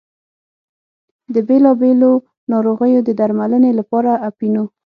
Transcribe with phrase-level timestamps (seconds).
[1.33, 2.11] د بېلا بېلو
[2.51, 4.63] ناروغیو د درملنې لپاره اپینو.